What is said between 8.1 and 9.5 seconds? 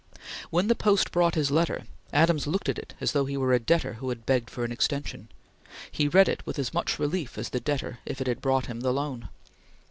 it had brought him the loan.